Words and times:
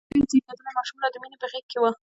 هغه 0.03 0.09
نوی 0.19 0.27
زيږدلی 0.31 0.71
ماشوم 0.77 0.97
لا 1.03 1.07
د 1.11 1.15
مينې 1.21 1.37
په 1.41 1.47
غېږ 1.51 1.65
کې 1.71 1.77
و. 1.79 1.83